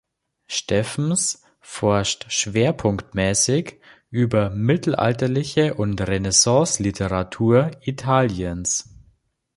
[0.47, 8.89] Stephens forscht schwerpunktmäßig über mittelalterliche und Renaissance-Literatur Italiens.